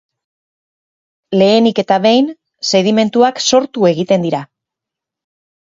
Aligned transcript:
Lehenik 1.41 1.81
eta 1.83 1.99
behin, 2.07 2.33
sedimentuak 2.71 3.47
sortu 3.53 3.89
egiten 3.95 4.27
dira. 4.31 4.45